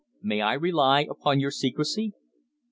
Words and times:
May 0.23 0.41
I 0.41 0.53
rely 0.53 1.01
upon 1.07 1.39
your 1.39 1.51
secrecy?" 1.51 2.13